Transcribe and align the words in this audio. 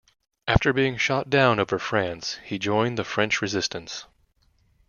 After 0.47 0.73
being 0.73 0.97
shot 0.97 1.29
down 1.29 1.59
over 1.59 1.77
France, 1.77 2.39
he 2.43 2.57
joined 2.57 2.97
the 2.97 3.03
French 3.03 3.39
Resistance. 3.39 4.07